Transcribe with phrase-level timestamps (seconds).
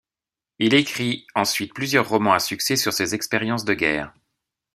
[0.57, 4.15] Il écrit ensuite plusieurs romans à succès sur ses expériences de guerre.